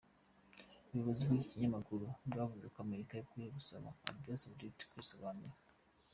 Ubuyobozi 0.87 1.21
bw'iki 1.27 1.49
kinyamakuru 1.51 2.05
bwavuze 2.27 2.65
ko 2.73 2.77
Amerika 2.85 3.13
ikwiye 3.23 3.49
gusaba 3.57 3.87
Arabie 4.07 4.39
Saoudite 4.41 4.83
kwisobanura. 4.91 5.55